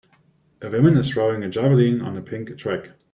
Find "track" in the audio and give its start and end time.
2.57-2.89